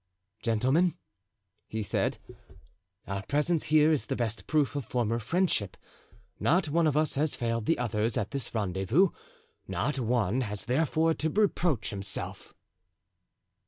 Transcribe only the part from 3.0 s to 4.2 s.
"our presence here is the